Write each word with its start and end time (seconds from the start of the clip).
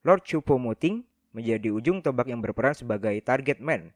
Lord 0.00 0.24
Choupo-Moting 0.24 1.04
menjadi 1.36 1.68
ujung 1.68 2.00
tombak 2.00 2.32
yang 2.32 2.40
berperan 2.40 2.72
sebagai 2.72 3.12
target 3.20 3.60
man. 3.60 3.92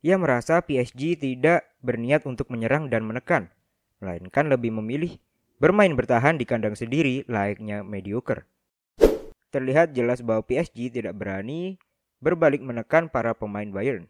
Ia 0.00 0.16
merasa 0.16 0.64
PSG 0.64 1.18
tidak 1.18 1.68
berniat 1.84 2.24
untuk 2.24 2.48
menyerang 2.48 2.88
dan 2.88 3.04
menekan, 3.04 3.52
melainkan 4.00 4.48
lebih 4.48 4.72
memilih 4.72 5.20
bermain 5.58 5.92
bertahan 5.92 6.38
di 6.40 6.48
kandang 6.48 6.78
sendiri 6.78 7.26
layaknya 7.28 7.84
mediocre. 7.84 8.48
Terlihat 9.52 9.92
jelas 9.92 10.24
bahwa 10.24 10.40
PSG 10.46 10.88
tidak 10.88 11.18
berani 11.18 11.76
berbalik 12.24 12.64
menekan 12.64 13.12
para 13.12 13.36
pemain 13.36 13.68
Bayern. 13.68 14.08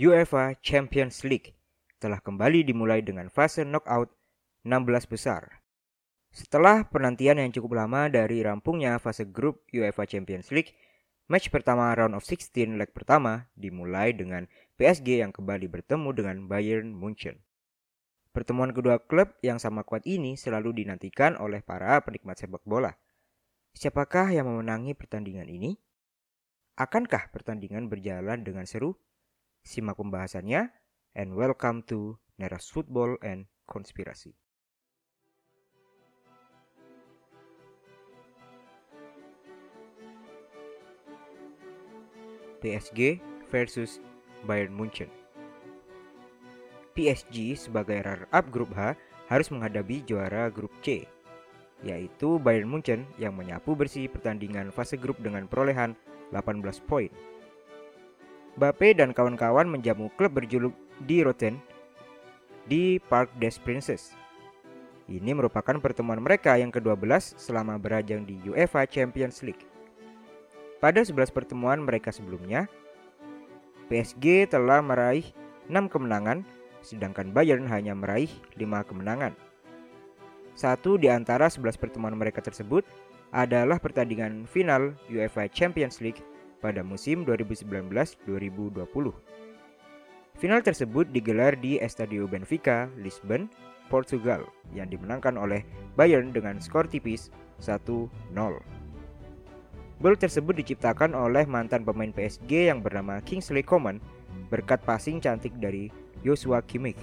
UEFA 0.00 0.56
Champions 0.64 1.22
League 1.28 1.52
telah 2.00 2.18
kembali 2.18 2.66
dimulai 2.66 3.04
dengan 3.04 3.28
fase 3.28 3.62
knockout 3.62 4.10
16 4.64 5.12
besar. 5.12 5.61
Setelah 6.32 6.88
penantian 6.88 7.36
yang 7.36 7.52
cukup 7.52 7.76
lama 7.76 8.08
dari 8.08 8.40
rampungnya 8.40 8.96
fase 8.96 9.28
grup 9.28 9.68
UEFA 9.68 10.08
Champions 10.08 10.48
League, 10.48 10.72
match 11.28 11.52
pertama 11.52 11.92
round 11.92 12.16
of 12.16 12.24
16 12.24 12.80
leg 12.80 12.88
pertama 12.96 13.52
dimulai 13.52 14.16
dengan 14.16 14.48
PSG 14.80 15.20
yang 15.20 15.28
kembali 15.28 15.68
bertemu 15.68 16.08
dengan 16.16 16.36
Bayern 16.48 16.96
Munchen. 16.96 17.44
Pertemuan 18.32 18.72
kedua 18.72 18.96
klub 19.04 19.36
yang 19.44 19.60
sama 19.60 19.84
kuat 19.84 20.08
ini 20.08 20.40
selalu 20.40 20.72
dinantikan 20.72 21.36
oleh 21.36 21.60
para 21.60 22.00
penikmat 22.00 22.40
sepak 22.40 22.64
bola. 22.64 22.96
Siapakah 23.76 24.32
yang 24.32 24.48
memenangi 24.48 24.96
pertandingan 24.96 25.52
ini? 25.52 25.76
Akankah 26.80 27.28
pertandingan 27.28 27.92
berjalan 27.92 28.40
dengan 28.40 28.64
seru? 28.64 28.96
Simak 29.60 30.00
pembahasannya 30.00 30.72
and 31.12 31.36
welcome 31.36 31.84
to 31.84 32.16
Neras 32.40 32.72
Football 32.72 33.20
and 33.20 33.52
Konspirasi. 33.68 34.41
PSG 42.62 43.18
versus 43.50 43.98
Bayern 44.46 44.72
Munchen. 44.72 45.10
PSG 46.92 47.56
sebagai 47.58 48.04
runner-up 48.04 48.46
grup 48.52 48.70
H 48.72 48.94
harus 49.26 49.48
menghadapi 49.48 50.04
juara 50.04 50.52
grup 50.52 50.70
C, 50.84 51.08
yaitu 51.80 52.36
Bayern 52.38 52.68
Munchen 52.68 53.08
yang 53.16 53.34
menyapu 53.34 53.72
bersih 53.74 54.06
pertandingan 54.06 54.70
fase 54.70 54.94
grup 54.94 55.18
dengan 55.18 55.48
perolehan 55.48 55.96
18 56.30 56.62
poin. 56.84 57.10
Bape 58.52 58.92
dan 58.92 59.16
kawan-kawan 59.16 59.64
menjamu 59.64 60.12
klub 60.20 60.36
berjuluk 60.36 60.76
di 61.08 61.24
Roten 61.24 61.56
di 62.68 63.00
Park 63.00 63.32
des 63.40 63.56
Princes. 63.56 64.12
Ini 65.08 65.32
merupakan 65.32 65.80
pertemuan 65.80 66.20
mereka 66.20 66.60
yang 66.60 66.68
ke-12 66.68 67.40
selama 67.40 67.80
berajang 67.80 68.22
di 68.22 68.38
UEFA 68.46 68.84
Champions 68.86 69.40
League. 69.40 69.71
Pada 70.82 70.98
11 70.98 71.30
pertemuan 71.30 71.78
mereka 71.78 72.10
sebelumnya, 72.10 72.66
PSG 73.86 74.50
telah 74.50 74.82
meraih 74.82 75.22
6 75.70 75.86
kemenangan, 75.86 76.42
sedangkan 76.82 77.30
Bayern 77.30 77.70
hanya 77.70 77.94
meraih 77.94 78.26
5 78.58 78.82
kemenangan. 78.90 79.38
Satu 80.58 80.98
di 80.98 81.06
antara 81.06 81.46
11 81.46 81.78
pertemuan 81.78 82.18
mereka 82.18 82.42
tersebut 82.42 82.82
adalah 83.30 83.78
pertandingan 83.78 84.42
final 84.42 84.98
UEFA 85.06 85.46
Champions 85.46 86.02
League 86.02 86.18
pada 86.58 86.82
musim 86.82 87.22
2019-2020. 87.22 88.82
Final 90.34 90.60
tersebut 90.66 91.06
digelar 91.14 91.54
di 91.62 91.78
Estadio 91.78 92.26
Benfica, 92.26 92.90
Lisbon, 92.98 93.46
Portugal 93.86 94.50
yang 94.74 94.90
dimenangkan 94.90 95.38
oleh 95.38 95.62
Bayern 95.94 96.34
dengan 96.34 96.58
skor 96.58 96.90
tipis 96.90 97.30
1-0. 97.62 98.10
Gol 100.02 100.18
tersebut 100.18 100.58
diciptakan 100.58 101.14
oleh 101.14 101.46
mantan 101.46 101.86
pemain 101.86 102.10
PSG 102.10 102.66
yang 102.74 102.82
bernama 102.82 103.22
Kingsley 103.22 103.62
Coman 103.62 104.02
berkat 104.50 104.82
passing 104.82 105.22
cantik 105.22 105.54
dari 105.62 105.94
Joshua 106.26 106.58
Kimmich. 106.58 106.98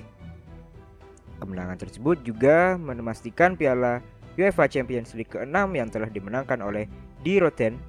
Kemenangan 1.40 1.79
tersebut 1.79 2.19
juga 2.28 2.75
memastikan 2.75 3.56
piala 3.56 4.03
UEFA 4.35 4.68
Champions 4.68 5.16
League 5.16 5.31
ke-6 5.31 5.56
yang 5.79 5.88
telah 5.88 6.12
dimenangkan 6.12 6.59
oleh 6.59 6.91
Di 7.23 7.40
Roten 7.40 7.79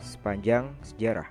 sepanjang 0.00 0.72
sejarah. 0.80 1.28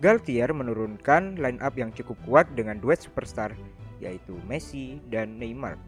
Galtier 0.00 0.48
menurunkan 0.48 1.36
line 1.36 1.60
up 1.60 1.76
yang 1.76 1.92
cukup 1.92 2.16
kuat 2.24 2.48
dengan 2.56 2.80
duet 2.80 3.04
superstar 3.04 3.52
yaitu 3.98 4.38
Messi 4.46 4.98
dan 5.10 5.38
Neymar 5.38 5.78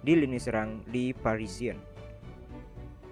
di 0.00 0.16
lini 0.16 0.40
serang 0.40 0.80
di 0.88 1.12
Parisien. 1.12 1.76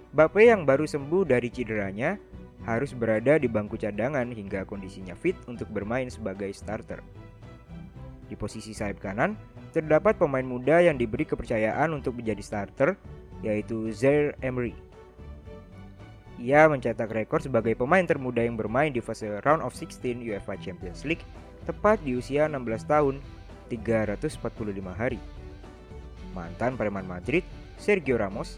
Bape 0.09 0.41
yang 0.41 0.65
baru 0.65 0.89
sembuh 0.89 1.21
dari 1.21 1.53
cederanya 1.53 2.17
harus 2.65 2.91
berada 2.97 3.37
di 3.37 3.45
bangku 3.45 3.77
cadangan 3.77 4.25
hingga 4.25 4.65
kondisinya 4.65 5.13
fit 5.13 5.37
untuk 5.45 5.69
bermain 5.69 6.09
sebagai 6.09 6.49
starter. 6.51 6.99
Di 8.25 8.33
posisi 8.37 8.73
sayap 8.73 9.01
kanan, 9.01 9.37
terdapat 9.73 10.17
pemain 10.17 10.45
muda 10.45 10.81
yang 10.81 10.97
diberi 10.97 11.25
kepercayaan 11.25 11.93
untuk 11.93 12.17
menjadi 12.17 12.41
starter, 12.41 12.97
yaitu 13.45 13.89
Zaire 13.93 14.33
Emery. 14.41 14.73
Ia 16.39 16.71
mencetak 16.71 17.11
rekor 17.11 17.43
sebagai 17.43 17.75
pemain 17.75 18.05
termuda 18.05 18.41
yang 18.41 18.55
bermain 18.55 18.95
di 18.95 19.03
fase 19.03 19.27
round 19.43 19.59
of 19.59 19.75
16 19.75 20.23
UEFA 20.23 20.55
Champions 20.57 21.03
League 21.03 21.25
tepat 21.67 21.99
di 22.01 22.15
usia 22.15 22.47
16 22.47 22.87
tahun 22.87 23.15
345 23.69 24.41
hari. 24.97 25.21
Mantan 26.33 26.75
Preman 26.75 27.05
Madrid, 27.05 27.45
Sergio 27.77 28.17
Ramos, 28.17 28.57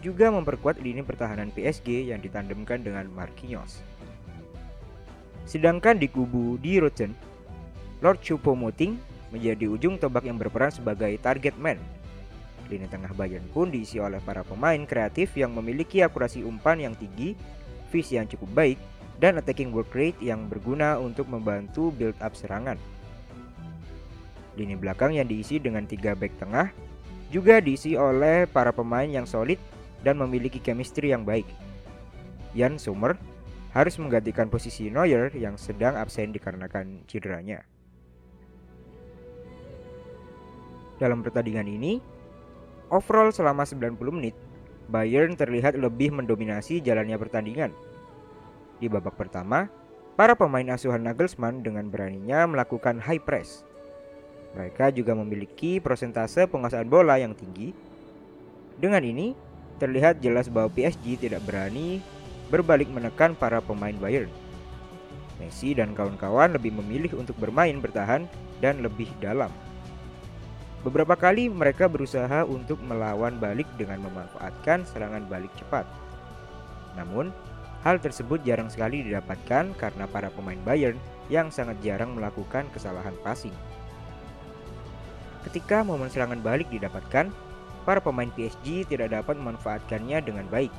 juga 0.00 0.28
memperkuat 0.28 0.80
lini 0.80 1.00
pertahanan 1.00 1.52
PSG 1.52 2.08
yang 2.12 2.20
ditandemkan 2.20 2.80
dengan 2.84 3.08
Marquinhos. 3.12 3.80
Sedangkan 5.46 5.96
di 5.96 6.10
kubu 6.10 6.58
di 6.58 6.82
Rotten, 6.82 7.14
Lord 8.02 8.20
Choupo-Moting 8.20 8.98
menjadi 9.30 9.70
ujung 9.70 9.96
tombak 9.96 10.26
yang 10.26 10.36
berperan 10.36 10.74
sebagai 10.74 11.14
target 11.22 11.54
man. 11.56 11.78
Lini 12.66 12.90
tengah 12.90 13.14
Bayern 13.14 13.46
pun 13.54 13.70
diisi 13.70 14.02
oleh 14.02 14.18
para 14.18 14.42
pemain 14.42 14.82
kreatif 14.82 15.38
yang 15.38 15.54
memiliki 15.54 16.02
akurasi 16.02 16.42
umpan 16.42 16.82
yang 16.82 16.94
tinggi, 16.98 17.38
visi 17.94 18.18
yang 18.18 18.26
cukup 18.26 18.50
baik, 18.52 18.78
dan 19.22 19.38
attacking 19.38 19.70
work 19.70 19.94
rate 19.94 20.18
yang 20.18 20.50
berguna 20.50 20.98
untuk 20.98 21.30
membantu 21.30 21.94
build 21.94 22.18
up 22.18 22.34
serangan. 22.34 22.76
Lini 24.56 24.74
belakang 24.76 25.12
yang 25.12 25.28
diisi 25.28 25.60
dengan 25.60 25.84
tiga 25.84 26.16
back 26.16 26.32
tengah 26.40 26.72
juga 27.28 27.60
diisi 27.60 27.94
oleh 27.94 28.48
para 28.48 28.72
pemain 28.72 29.06
yang 29.06 29.28
solid 29.28 29.60
dan 30.00 30.16
memiliki 30.16 30.58
chemistry 30.58 31.12
yang 31.12 31.22
baik. 31.22 31.44
Jan 32.56 32.80
Sommer 32.80 33.20
harus 33.76 34.00
menggantikan 34.00 34.48
posisi 34.48 34.88
Neuer 34.88 35.28
yang 35.36 35.60
sedang 35.60 36.00
absen 36.00 36.32
dikarenakan 36.32 37.04
cederanya. 37.04 37.60
Dalam 40.96 41.20
pertandingan 41.20 41.68
ini, 41.68 42.00
overall 42.88 43.28
selama 43.28 43.68
90 43.68 44.00
menit, 44.16 44.32
Bayern 44.86 45.34
terlihat 45.34 45.76
lebih 45.76 46.14
mendominasi 46.14 46.78
jalannya 46.80 47.18
pertandingan. 47.18 47.74
Di 48.78 48.86
babak 48.86 49.18
pertama, 49.18 49.66
para 50.14 50.38
pemain 50.38 50.72
asuhan 50.72 51.02
Nagelsmann 51.04 51.60
dengan 51.60 51.90
beraninya 51.90 52.46
melakukan 52.46 53.02
high 53.02 53.20
press. 53.20 53.66
Mereka 54.56 54.88
juga 54.96 55.12
memiliki 55.12 55.76
persentase 55.78 56.48
penguasaan 56.48 56.88
bola 56.88 57.20
yang 57.20 57.36
tinggi. 57.36 57.76
Dengan 58.80 59.04
ini, 59.04 59.36
terlihat 59.76 60.24
jelas 60.24 60.48
bahwa 60.48 60.72
PSG 60.72 61.20
tidak 61.20 61.44
berani 61.44 62.00
berbalik 62.48 62.88
menekan 62.88 63.36
para 63.36 63.60
pemain 63.60 63.94
Bayern. 64.00 64.32
Messi 65.36 65.76
dan 65.76 65.92
kawan-kawan 65.92 66.56
lebih 66.56 66.72
memilih 66.72 67.20
untuk 67.20 67.36
bermain 67.36 67.76
bertahan 67.76 68.24
dan 68.64 68.80
lebih 68.80 69.12
dalam. 69.20 69.52
Beberapa 70.80 71.18
kali 71.18 71.52
mereka 71.52 71.90
berusaha 71.90 72.46
untuk 72.48 72.80
melawan 72.80 73.36
balik 73.36 73.68
dengan 73.76 74.06
memanfaatkan 74.08 74.88
serangan 74.88 75.28
balik 75.28 75.52
cepat. 75.60 75.84
Namun, 76.96 77.28
hal 77.84 78.00
tersebut 78.00 78.40
jarang 78.46 78.72
sekali 78.72 79.04
didapatkan 79.04 79.76
karena 79.76 80.04
para 80.08 80.32
pemain 80.32 80.62
Bayern 80.64 80.96
yang 81.28 81.52
sangat 81.52 81.76
jarang 81.84 82.16
melakukan 82.16 82.70
kesalahan 82.72 83.12
passing. 83.20 83.52
Ketika 85.46 85.86
momen 85.86 86.10
serangan 86.10 86.42
balik 86.42 86.66
didapatkan, 86.74 87.30
para 87.86 88.02
pemain 88.02 88.26
PSG 88.34 88.90
tidak 88.90 89.14
dapat 89.14 89.38
memanfaatkannya 89.38 90.18
dengan 90.26 90.42
baik. 90.50 90.74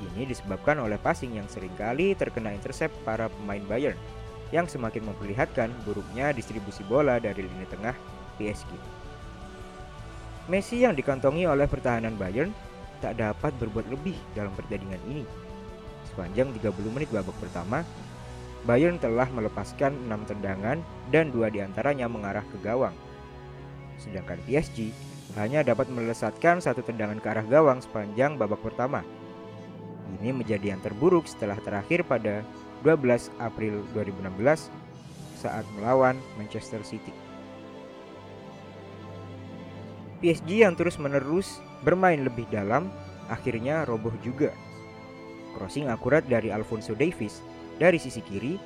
Ini 0.00 0.24
disebabkan 0.24 0.80
oleh 0.80 0.96
passing 0.96 1.36
yang 1.36 1.44
sering 1.52 1.76
kali 1.76 2.16
terkena 2.16 2.56
intercept 2.56 2.96
para 3.04 3.28
pemain 3.28 3.60
Bayern, 3.68 3.98
yang 4.56 4.64
semakin 4.64 5.04
memperlihatkan 5.12 5.68
buruknya 5.84 6.32
distribusi 6.32 6.80
bola 6.88 7.20
dari 7.20 7.44
lini 7.44 7.68
tengah 7.68 7.92
PSG. 8.40 8.72
Messi 10.48 10.80
yang 10.80 10.96
dikantongi 10.96 11.44
oleh 11.44 11.68
pertahanan 11.68 12.16
Bayern 12.16 12.56
tak 13.04 13.20
dapat 13.20 13.52
berbuat 13.60 13.84
lebih 13.92 14.16
dalam 14.32 14.56
pertandingan 14.56 15.02
ini. 15.12 15.28
Sepanjang 16.08 16.56
30 16.56 16.88
menit 16.88 17.12
babak 17.12 17.36
pertama, 17.36 17.84
Bayern 18.64 18.96
telah 18.96 19.28
melepaskan 19.28 20.08
6 20.08 20.30
tendangan 20.34 20.80
dan 21.12 21.28
dua 21.28 21.52
di 21.52 21.60
antaranya 21.60 22.08
mengarah 22.08 22.42
ke 22.48 22.56
gawang. 22.64 22.96
Sedangkan 23.98 24.38
PSG 24.46 24.94
hanya 25.36 25.60
dapat 25.60 25.92
melesatkan 25.92 26.58
satu 26.58 26.80
tendangan 26.80 27.20
ke 27.20 27.28
arah 27.28 27.46
gawang 27.46 27.78
sepanjang 27.84 28.40
babak 28.40 28.58
pertama. 28.64 29.04
Ini 30.18 30.32
menjadi 30.32 30.72
yang 30.72 30.80
terburuk 30.80 31.28
setelah 31.28 31.60
terakhir 31.60 32.02
pada 32.08 32.40
12 32.80 33.28
April 33.38 33.84
2016 33.92 34.72
saat 35.38 35.62
melawan 35.76 36.16
Manchester 36.40 36.80
City. 36.82 37.12
PSG 40.18 40.66
yang 40.66 40.74
terus-menerus 40.74 41.62
bermain 41.86 42.18
lebih 42.18 42.48
dalam 42.50 42.90
akhirnya 43.30 43.86
roboh 43.86 44.14
juga. 44.24 44.50
Crossing 45.54 45.86
akurat 45.86 46.26
dari 46.26 46.50
Alfonso 46.50 46.96
Davies 46.98 47.38
dari 47.78 48.02
sisi 48.02 48.18
kiri 48.24 48.58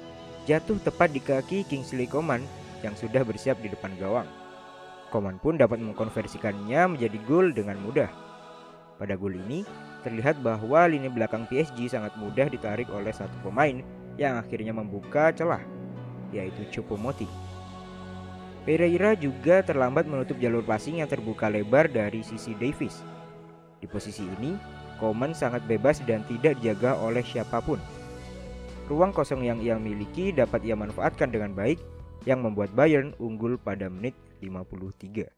jatuh 0.48 0.80
tepat 0.80 1.12
di 1.12 1.20
kaki 1.20 1.68
Kingsley 1.68 2.08
Coman 2.08 2.40
yang 2.80 2.96
sudah 2.96 3.20
bersiap 3.22 3.60
di 3.60 3.68
depan 3.68 3.92
gawang. 4.00 4.41
Coman 5.12 5.36
pun 5.36 5.60
dapat 5.60 5.76
mengkonversikannya 5.84 6.96
menjadi 6.96 7.18
gol 7.28 7.52
dengan 7.52 7.76
mudah. 7.84 8.08
Pada 8.96 9.12
gol 9.12 9.36
ini, 9.36 9.60
terlihat 10.00 10.40
bahwa 10.40 10.88
lini 10.88 11.12
belakang 11.12 11.44
PSG 11.52 11.92
sangat 11.92 12.16
mudah 12.16 12.48
ditarik 12.48 12.88
oleh 12.88 13.12
satu 13.12 13.36
pemain 13.44 13.84
yang 14.16 14.40
akhirnya 14.40 14.72
membuka 14.72 15.28
celah, 15.36 15.60
yaitu 16.32 16.64
Choupo-Moting. 16.72 17.28
Pereira 18.64 19.12
juga 19.12 19.60
terlambat 19.60 20.08
menutup 20.08 20.40
jalur 20.40 20.64
passing 20.64 21.04
yang 21.04 21.10
terbuka 21.10 21.52
lebar 21.52 21.92
dari 21.92 22.24
sisi 22.24 22.56
Davis. 22.56 23.04
Di 23.82 23.90
posisi 23.90 24.24
ini, 24.24 24.56
Coman 25.02 25.34
sangat 25.34 25.66
bebas 25.66 25.98
dan 26.06 26.22
tidak 26.30 26.56
dijaga 26.62 26.94
oleh 27.02 27.26
siapa 27.26 27.58
pun. 27.58 27.82
Ruang 28.86 29.10
kosong 29.10 29.42
yang 29.42 29.58
ia 29.58 29.74
miliki 29.76 30.30
dapat 30.30 30.62
ia 30.62 30.78
manfaatkan 30.78 31.34
dengan 31.34 31.52
baik 31.52 31.82
yang 32.22 32.38
membuat 32.46 32.70
Bayern 32.70 33.10
unggul 33.18 33.58
pada 33.58 33.90
menit 33.90 34.14
53. 34.42 35.30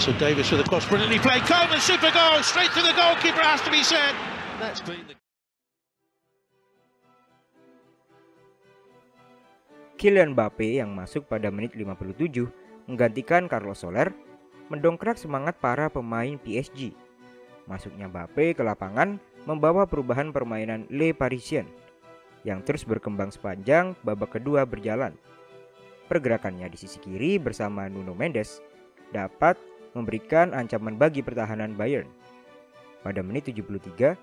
So 0.00 0.10
Davis 0.16 0.50
with 0.50 0.64
a 0.64 0.66
cross, 0.66 0.88
brilliantly 0.88 1.20
played. 1.20 1.44
Coleman, 1.44 1.78
super 1.78 2.10
goal, 2.10 2.40
straight 2.40 2.72
to 2.72 2.82
the 2.82 2.94
goalkeeper, 2.96 3.42
has 3.44 3.60
to 3.62 3.70
be 3.70 3.84
said. 3.84 4.14
That's 4.56 4.80
been 4.80 5.04
the... 5.06 5.14
Kylian 10.00 10.34
Mbappe 10.34 10.66
yang 10.66 10.90
masuk 10.90 11.30
pada 11.30 11.46
menit 11.54 11.78
57 11.78 12.50
menggantikan 12.90 13.46
Carlos 13.46 13.86
Soler 13.86 14.10
mendongkrak 14.66 15.14
semangat 15.14 15.54
para 15.62 15.86
pemain 15.86 16.34
PSG. 16.42 16.90
Masuknya 17.70 18.10
Mbappe 18.10 18.58
ke 18.58 18.62
lapangan 18.66 19.22
membawa 19.46 19.86
perubahan 19.86 20.34
permainan 20.34 20.90
Le 20.90 21.14
Parisien 21.14 21.70
yang 22.42 22.62
terus 22.66 22.82
berkembang 22.82 23.30
sepanjang 23.30 23.94
babak 24.02 24.38
kedua 24.38 24.66
berjalan. 24.66 25.14
Pergerakannya 26.10 26.68
di 26.68 26.78
sisi 26.78 26.98
kiri 26.98 27.38
bersama 27.38 27.86
Nuno 27.86 28.12
Mendes 28.12 28.60
dapat 29.14 29.56
memberikan 29.92 30.52
ancaman 30.52 30.96
bagi 30.96 31.20
pertahanan 31.20 31.76
Bayern. 31.76 32.08
Pada 33.02 33.20
menit 33.20 33.50
73, 33.50 34.14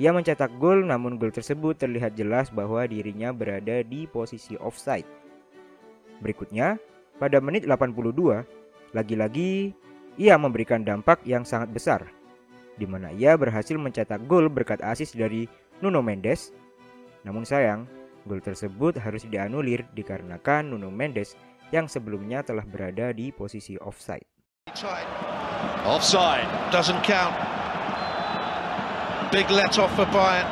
ia 0.00 0.10
mencetak 0.10 0.48
gol 0.56 0.84
namun 0.88 1.20
gol 1.20 1.32
tersebut 1.32 1.76
terlihat 1.76 2.16
jelas 2.16 2.48
bahwa 2.48 2.84
dirinya 2.88 3.28
berada 3.34 3.84
di 3.84 4.08
posisi 4.08 4.56
offside. 4.56 5.04
Berikutnya, 6.24 6.80
pada 7.20 7.42
menit 7.44 7.68
82, 7.68 8.46
lagi-lagi 8.96 9.76
ia 10.16 10.36
memberikan 10.40 10.84
dampak 10.84 11.20
yang 11.28 11.44
sangat 11.44 11.72
besar, 11.72 12.00
di 12.76 12.88
mana 12.88 13.12
ia 13.12 13.36
berhasil 13.36 13.76
mencetak 13.76 14.24
gol 14.28 14.48
berkat 14.48 14.80
asis 14.80 15.12
dari 15.12 15.44
Nuno 15.84 16.00
Mendes. 16.00 16.54
Namun 17.22 17.46
sayang, 17.46 17.86
gol 18.26 18.42
tersebut 18.42 18.98
harus 18.98 19.22
dianulir 19.26 19.86
dikarenakan 19.94 20.74
Nuno 20.74 20.90
Mendes 20.90 21.38
yang 21.70 21.86
sebelumnya 21.86 22.42
telah 22.42 22.66
berada 22.66 23.14
di 23.14 23.30
posisi 23.30 23.78
offside. 23.78 24.26
Offside 25.82 26.46
doesn't 26.70 27.02
count. 27.02 27.34
Big 29.30 29.48
let 29.48 29.74
off 29.80 29.90
for 29.96 30.06
Bayern. 30.12 30.46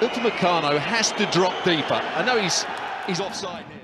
Upamecano 0.00 0.76
has 0.80 1.12
to 1.16 1.24
drop 1.28 1.52
deeper. 1.60 1.98
I 2.16 2.24
know 2.24 2.40
he's 2.40 2.64
he's 3.04 3.20
offside 3.20 3.64
here. 3.68 3.80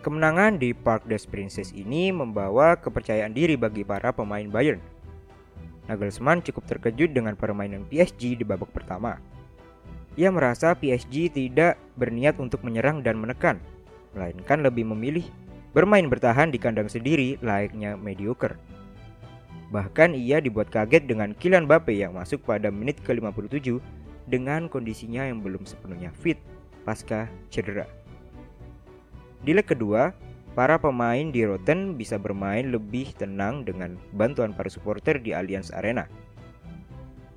Kemenangan 0.00 0.62
di 0.62 0.70
Park 0.70 1.02
des 1.10 1.26
Princes 1.26 1.74
ini 1.74 2.14
membawa 2.14 2.78
kepercayaan 2.78 3.34
diri 3.34 3.58
bagi 3.58 3.82
para 3.82 4.14
pemain 4.14 4.46
Bayern. 4.46 4.78
Nagelsmann 5.86 6.42
cukup 6.42 6.66
terkejut 6.66 7.14
dengan 7.14 7.38
permainan 7.38 7.86
PSG 7.86 8.38
di 8.38 8.44
babak 8.44 8.70
pertama. 8.74 9.18
Ia 10.16 10.32
merasa 10.32 10.72
PSG 10.72 11.30
tidak 11.30 11.76
berniat 11.94 12.40
untuk 12.40 12.64
menyerang 12.64 13.04
dan 13.04 13.20
menekan, 13.20 13.60
melainkan 14.16 14.64
lebih 14.64 14.88
memilih 14.88 15.28
bermain 15.76 16.08
bertahan 16.08 16.48
di 16.48 16.56
kandang 16.56 16.88
sendiri 16.88 17.36
layaknya 17.44 18.00
mediocre. 18.00 18.56
Bahkan 19.70 20.16
ia 20.16 20.40
dibuat 20.40 20.72
kaget 20.72 21.04
dengan 21.04 21.36
Kylian 21.36 21.68
Mbappe 21.68 21.92
yang 21.92 22.16
masuk 22.16 22.40
pada 22.48 22.72
menit 22.72 22.96
ke-57 23.04 23.76
dengan 24.30 24.72
kondisinya 24.72 25.26
yang 25.26 25.44
belum 25.44 25.68
sepenuhnya 25.68 26.10
fit 26.16 26.40
pasca 26.86 27.26
cedera. 27.50 27.84
Di 29.42 29.52
leg 29.52 29.66
kedua, 29.66 30.14
para 30.56 30.80
pemain 30.80 31.28
di 31.28 31.44
Rotten 31.44 32.00
bisa 32.00 32.16
bermain 32.16 32.72
lebih 32.72 33.12
tenang 33.12 33.60
dengan 33.60 34.00
bantuan 34.16 34.56
para 34.56 34.72
supporter 34.72 35.20
di 35.20 35.36
Allianz 35.36 35.68
Arena. 35.68 36.08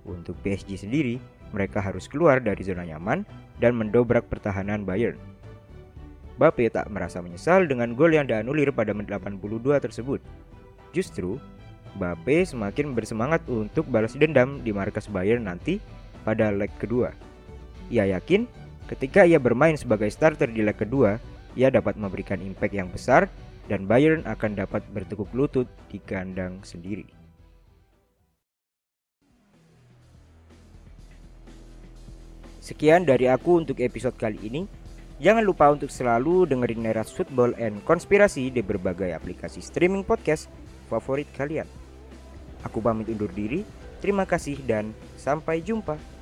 Untuk 0.08 0.40
PSG 0.40 0.88
sendiri, 0.88 1.20
mereka 1.52 1.84
harus 1.84 2.08
keluar 2.08 2.40
dari 2.40 2.64
zona 2.64 2.88
nyaman 2.88 3.28
dan 3.60 3.76
mendobrak 3.76 4.32
pertahanan 4.32 4.88
Bayern. 4.88 5.20
Bape 6.40 6.72
tak 6.72 6.88
merasa 6.88 7.20
menyesal 7.20 7.68
dengan 7.68 7.92
gol 8.00 8.16
yang 8.16 8.24
dianulir 8.24 8.72
pada 8.72 8.96
menit 8.96 9.12
82 9.12 9.84
tersebut. 9.84 10.24
Justru, 10.96 11.36
Bape 12.00 12.48
semakin 12.48 12.96
bersemangat 12.96 13.44
untuk 13.52 13.84
balas 13.92 14.16
dendam 14.16 14.64
di 14.64 14.72
markas 14.72 15.12
Bayern 15.12 15.44
nanti 15.44 15.84
pada 16.24 16.56
leg 16.56 16.72
kedua. 16.80 17.12
Ia 17.92 18.08
yakin 18.16 18.48
ketika 18.88 19.28
ia 19.28 19.44
bermain 19.44 19.76
sebagai 19.76 20.08
starter 20.08 20.48
di 20.48 20.64
leg 20.64 20.80
kedua, 20.80 21.20
ia 21.58 21.74
dapat 21.74 21.98
memberikan 21.98 22.42
impact 22.42 22.74
yang 22.74 22.90
besar 22.90 23.30
dan 23.70 23.86
Bayern 23.86 24.26
akan 24.26 24.58
dapat 24.58 24.82
bertekuk 24.90 25.30
lutut 25.38 25.70
di 25.94 26.02
kandang 26.02 26.62
sendiri. 26.66 27.06
Sekian 32.60 33.02
dari 33.02 33.26
aku 33.26 33.62
untuk 33.66 33.82
episode 33.82 34.14
kali 34.14 34.38
ini. 34.46 34.62
Jangan 35.20 35.44
lupa 35.44 35.68
untuk 35.74 35.92
selalu 35.92 36.48
dengerin 36.48 36.86
Neras 36.86 37.12
Football 37.12 37.58
and 37.60 37.82
Konspirasi 37.84 38.54
di 38.54 38.62
berbagai 38.64 39.12
aplikasi 39.12 39.60
streaming 39.60 40.06
podcast 40.06 40.48
favorit 40.88 41.28
kalian. 41.36 41.68
Aku 42.64 42.80
pamit 42.80 43.10
undur 43.10 43.32
diri. 43.34 43.66
Terima 44.00 44.24
kasih 44.24 44.62
dan 44.64 44.96
sampai 45.20 45.60
jumpa. 45.60 46.19